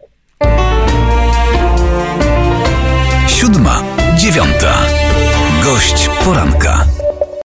Siódma, 3.27 3.83
dziewiąta. 4.17 4.73
Gość 5.63 6.09
poranka. 6.25 6.94